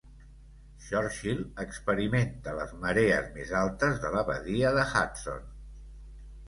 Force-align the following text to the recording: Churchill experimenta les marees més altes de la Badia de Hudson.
Churchill 0.85 1.43
experimenta 1.65 2.57
les 2.61 2.73
marees 2.87 3.31
més 3.37 3.53
altes 3.63 4.03
de 4.07 4.13
la 4.19 4.27
Badia 4.35 4.75
de 4.81 4.89
Hudson. 4.95 5.51